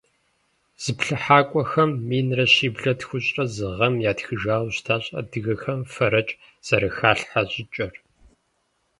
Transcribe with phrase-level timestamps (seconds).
[0.81, 7.93] Зыплъыхьакӏуэхэм минрэ щиблэ тхущӏрэ зы гъэм ятхыжауэ щытащ адыгэхэм фэрэкӏ зэрыхалъхьэ щӏыкӏэр.